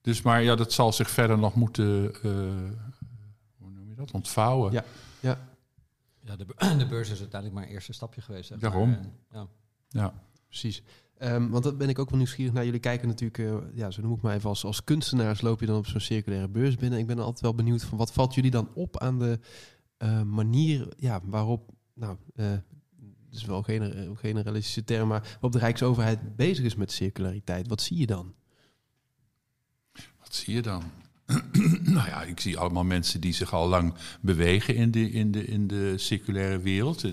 [0.00, 2.14] dus, maar ja, dat zal zich verder nog moeten.
[2.14, 2.30] eh,
[3.58, 4.10] hoe noem je dat?
[4.10, 4.72] Ontvouwen.
[4.72, 4.84] Ja.
[5.20, 5.48] ja,
[6.20, 6.46] Ja, de,
[6.78, 8.48] de beurs is uiteindelijk maar een eerste stapje geweest.
[8.48, 8.70] zeg maar.
[8.70, 8.92] Daarom.
[8.92, 9.48] En, ja.
[9.88, 10.22] Ja.
[10.48, 10.82] precies.
[11.18, 12.64] Ehm, want dat ben ik ook wel nieuwsgierig naar.
[12.64, 15.66] Jullie kijken natuurlijk, eh, ja, zo noem ik maar even, als, als kunstenaars loop je
[15.66, 16.98] dan op zo'n circulaire beurs binnen.
[16.98, 19.38] Ik ben altijd wel benieuwd van wat valt jullie dan op aan de
[19.96, 22.46] eh, manier ja, waarop, nou, eh
[23.28, 27.68] het is wel een gener- generalistische term, maar waarop de Rijksoverheid bezig is met circulariteit.
[27.68, 28.34] Wat zie je dan?
[30.18, 30.82] Wat zie je dan?
[31.98, 35.44] Nou ja, ik zie allemaal mensen die zich al lang bewegen in de, in de,
[35.44, 37.04] in de circulaire wereld.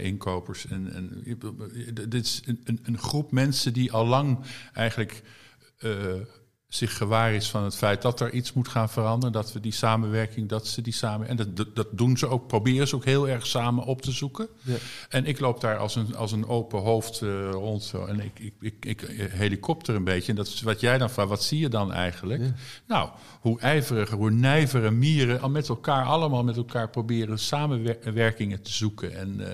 [0.00, 0.66] Inkopers.
[0.66, 1.24] En, en,
[1.94, 4.38] dit is een, een, groep mensen die al lang
[4.72, 5.22] eigenlijk
[5.80, 6.14] uh,
[6.70, 9.32] zich gewaar is van het feit dat er iets moet gaan veranderen.
[9.32, 11.28] Dat we die samenwerking, dat ze die samen.
[11.28, 14.48] En dat, dat doen ze ook, proberen ze ook heel erg samen op te zoeken.
[14.62, 14.76] Ja.
[15.08, 17.82] En ik loop daar als een, als een open hoofd uh, rond.
[17.82, 20.30] Zo, en ik, ik, ik, ik, helikopter een beetje.
[20.30, 22.42] En dat is wat jij dan vraagt, wat zie je dan eigenlijk?
[22.42, 22.54] Ja.
[22.86, 28.72] Nou, hoe ijveriger, hoe nijvere mieren al met elkaar, allemaal met elkaar proberen samenwerkingen te
[28.72, 29.16] zoeken.
[29.16, 29.46] En, uh,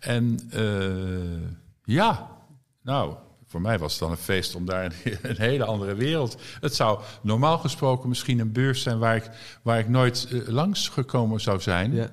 [0.00, 1.48] en uh,
[1.84, 2.30] ja,
[2.82, 3.14] nou
[3.52, 4.92] voor mij was het dan een feest om daar een,
[5.30, 6.36] een, hele andere wereld.
[6.60, 9.30] Het zou normaal gesproken misschien een beurs zijn waar ik,
[9.62, 11.94] waar ik nooit uh, langs gekomen zou zijn.
[11.94, 12.10] Ja.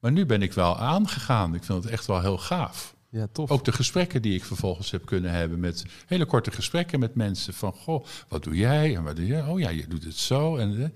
[0.00, 1.54] Maar nu ben ik wel aangegaan.
[1.54, 2.94] Ik vind het echt wel heel gaaf.
[3.10, 3.50] Ja, tof.
[3.50, 7.54] Ook de gesprekken die ik vervolgens heb kunnen hebben met hele korte gesprekken met mensen
[7.54, 9.44] van goh, wat doe jij en wat doe je?
[9.46, 10.88] Oh ja, je doet het zo en eh.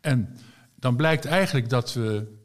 [0.00, 0.36] en
[0.76, 2.38] dan blijkt eigenlijk dat we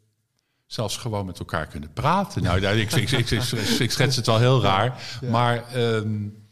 [0.66, 2.44] zelfs gewoon met elkaar kunnen praten.
[2.44, 3.30] Nou, ik, ik, ik,
[3.80, 6.45] ik, schets het al heel raar, maar um, uh,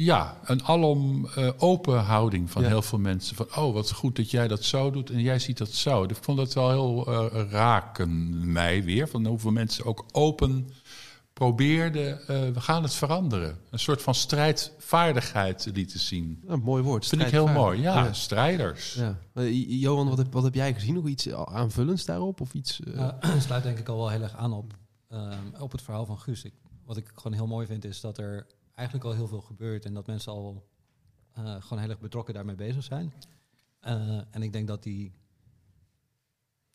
[0.00, 3.36] ja, een alom uh, open houding van heel veel mensen.
[3.36, 6.04] Van, oh, wat goed dat jij dat zo doet en jij ziet dat zo.
[6.04, 9.08] Ik vond dat wel heel uh, raken mij weer.
[9.08, 10.70] Van hoeveel mensen ook open
[11.32, 13.58] probeerden, we gaan het veranderen.
[13.70, 16.42] Een soort van strijdvaardigheid lieten zien.
[16.46, 17.06] Een mooi woord.
[17.06, 17.80] Vind ik heel mooi.
[17.80, 18.12] Ja, ja.
[18.12, 18.94] strijders.
[18.94, 19.18] Ja.
[19.68, 20.94] Johan, wat heb, wat heb jij gezien?
[20.94, 22.40] Nog iets aanvullends daarop?
[22.40, 22.80] Of iets,
[23.46, 24.72] sluit denk ik al wel heel erg aan op,
[25.58, 26.44] op het verhaal van Guus.
[26.44, 26.52] Ik
[26.88, 29.94] wat ik gewoon heel mooi vind, is dat er eigenlijk al heel veel gebeurt en
[29.94, 30.68] dat mensen al
[31.38, 33.12] uh, gewoon heel erg betrokken daarmee bezig zijn.
[33.86, 35.12] Uh, en ik denk dat die,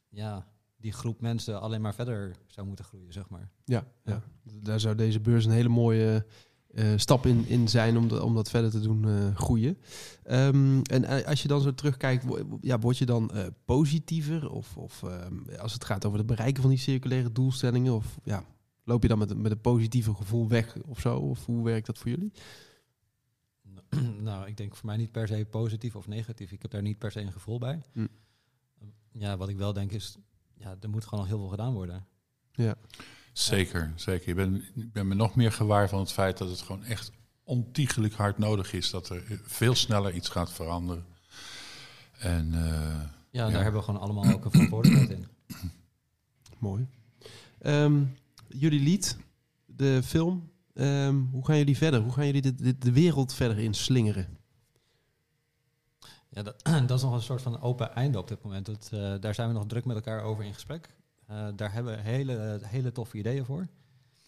[0.09, 3.49] ja, die groep mensen alleen maar verder zou moeten groeien, zeg maar.
[3.65, 4.23] Ja, ja.
[4.43, 6.25] daar zou deze beurs een hele mooie
[6.71, 9.77] uh, stap in, in zijn om, de, om dat verder te doen groeien.
[10.31, 12.25] Um, en als je dan zo terugkijkt,
[12.61, 13.31] ja, word je dan
[13.65, 14.49] positiever?
[14.49, 17.93] Of, of um, als het gaat over het bereiken van die circulaire doelstellingen?
[17.93, 18.43] Of ja,
[18.83, 21.17] Loop je dan met, met een positieve gevoel weg of zo?
[21.17, 22.31] Of hoe werkt dat voor jullie?
[24.21, 26.51] Nou, ik denk voor mij niet per se positief of negatief.
[26.51, 27.81] Ik heb daar niet per se een gevoel bij.
[27.91, 28.07] Hm.
[29.11, 30.17] Ja, wat ik wel denk is,
[30.53, 32.05] ja, er moet gewoon al heel veel gedaan worden.
[32.51, 32.75] Ja.
[33.33, 34.27] Zeker, zeker.
[34.27, 37.11] Ik ben, ik ben me nog meer gewaar van het feit dat het gewoon echt
[37.43, 41.05] ontiegelijk hard nodig is dat er veel sneller iets gaat veranderen.
[42.17, 45.27] En, uh, ja, daar hebben we gewoon allemaal ook een verantwoordelijkheid in.
[46.59, 46.87] Mooi.
[47.65, 48.15] Um,
[48.57, 49.17] jullie lied,
[49.65, 50.51] de film.
[50.73, 52.01] Um, hoe gaan jullie verder?
[52.01, 54.37] Hoe gaan jullie de, de, wereld verder inslingeren?
[56.29, 58.65] Ja, dat, dat, is nog een soort van open einde op dit moment.
[58.65, 60.89] Dat, uh, daar zijn we nog druk met elkaar over in gesprek.
[61.31, 63.67] Uh, daar hebben we hele, hele toffe ideeën voor.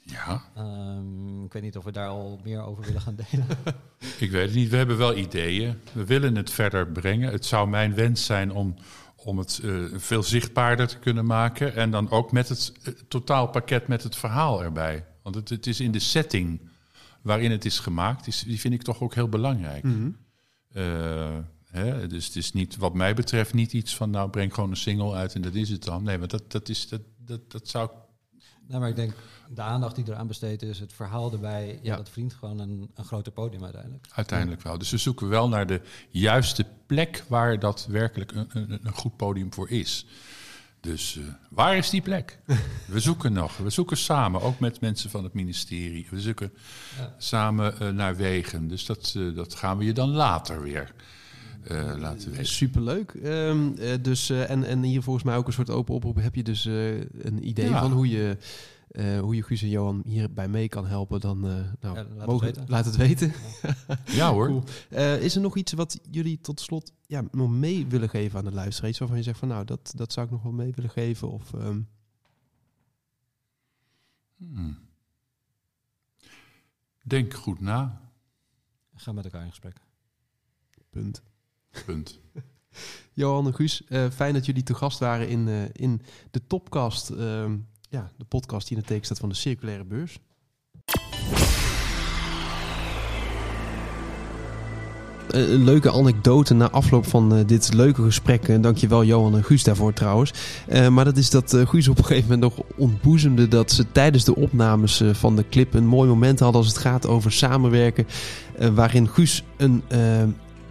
[0.08, 0.44] Ja.
[0.58, 3.48] Um, ik weet niet of we daar al meer over willen gaan delen.
[4.26, 4.70] ik weet het niet.
[4.70, 5.80] We hebben wel ideeën.
[5.92, 7.32] We willen het verder brengen.
[7.32, 8.76] Het zou mijn wens zijn om
[9.26, 11.76] om het uh, veel zichtbaarder te kunnen maken.
[11.76, 15.06] En dan ook met het uh, totaalpakket met het verhaal erbij.
[15.24, 16.70] Want het, het, is in de setting
[17.22, 19.84] waarin het is gemaakt, is, die vind ik toch ook heel belangrijk.
[19.84, 20.18] Mm -hmm.
[20.82, 24.70] uh, hè, dus het is niet, wat mij betreft, niet iets van nou breng gewoon
[24.70, 26.04] een single uit en dat is het dan.
[26.04, 27.90] Nee, want dat, dat, is, dat, dat, dat zou
[28.68, 29.14] nou, maar ik denk
[29.54, 33.06] de aandacht die eraan besteed is, het verhaal erbij, ja, dat verdient gewoon een, een
[33.06, 34.06] groter podium uiteindelijk.
[34.14, 34.78] Uiteindelijk wel.
[34.78, 39.16] Dus we zoeken wel naar de juiste plek waar dat werkelijk een, een, een goed
[39.16, 40.06] podium voor is.
[40.86, 42.40] Dus uh, waar is die plek?
[42.88, 43.58] We zoeken nog.
[43.58, 46.08] We zoeken samen, ook met mensen van het ministerie.
[46.10, 46.54] We zoeken
[46.98, 47.16] ja.
[47.18, 48.68] samen uh, naar wegen.
[48.68, 50.94] Dus dat, uh, dat gaan we je dan later weer
[51.72, 52.46] uh, laten weten.
[52.46, 53.14] Superleuk.
[53.14, 56.16] Um, uh, dus, uh, en, en hier volgens mij ook een soort open oproep.
[56.16, 57.80] Heb je dus een idee ja.
[57.82, 58.38] van hoe je,
[59.22, 61.20] hoe je Guus en Johan hierbij mee kan helpen?
[61.20, 63.34] Dan nou, ja, laat, mogen, het laat, het weten.
[64.06, 64.48] ja hoor.
[64.48, 64.64] Cool.
[65.20, 68.52] is er nog iets wat jullie tot slot ja, nog mee willen geven aan de
[68.52, 68.98] luisteraars?
[68.98, 71.32] Waarvan je zegt van nou, dat, dat zou ik nog wel mee willen geven?
[71.32, 71.88] Of, um...
[74.38, 74.78] hmm.
[77.04, 78.02] Denk goed na.
[78.96, 79.82] Ga met elkaar in gesprek.
[80.90, 81.24] Punt.
[81.86, 82.20] Punt.
[83.14, 87.12] Johan en Guus, uh, fijn dat jullie te gast waren in, uh, in de Topcast.
[87.12, 87.44] Uh,
[87.90, 90.20] ja, de podcast die in het teken staat van de Circulaire Beurs.
[95.30, 98.48] Eh, een leuke anekdote na afloop van dit leuke gesprek.
[98.48, 100.34] En dankjewel Johan en Guus daarvoor trouwens.
[100.90, 103.48] maar dat is dat Guus op een gegeven moment nog ontboezemde...
[103.48, 106.62] dat ze tijdens de opnames van de clip een mooi moment hadden...
[106.62, 108.08] als het gaat over samenwerken.
[108.74, 109.84] waarin Guus een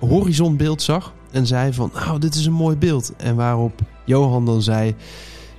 [0.09, 3.13] horizonbeeld zag en zei van, nou, dit is een mooi beeld.
[3.17, 4.95] En waarop Johan dan zei,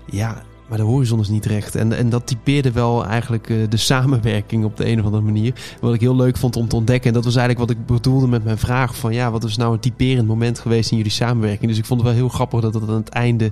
[0.05, 1.75] ja, maar de horizon is niet recht.
[1.75, 5.53] En, en dat typeerde wel eigenlijk eh, de samenwerking op de een of andere manier.
[5.81, 7.07] Wat ik heel leuk vond om te ontdekken.
[7.07, 9.13] En dat was eigenlijk wat ik bedoelde met mijn vraag van...
[9.13, 11.69] ja, wat is nou een typerend moment geweest in jullie samenwerking?
[11.69, 13.51] Dus ik vond het wel heel grappig dat het aan het einde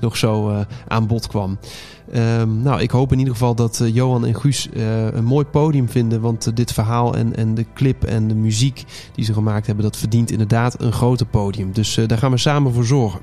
[0.00, 1.58] nog zo uh, aan bod kwam.
[2.14, 4.68] Um, nou, ik hoop in ieder geval dat uh, Johan en Guus
[5.12, 6.20] een mooi podium vinden.
[6.20, 9.96] Want dit verhaal en, en de clip en de muziek die ze gemaakt hebben, dat
[9.96, 11.72] verdient inderdaad een groter podium.
[11.72, 13.20] Dus daar gaan we samen voor zorgen.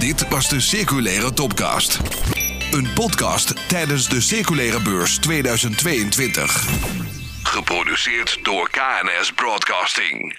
[0.00, 1.98] Dit was de Circulaire Topcast.
[2.70, 6.64] Een podcast tijdens de Circulaire Beurs 2022.
[7.42, 10.38] Geproduceerd door KNS Broadcasting.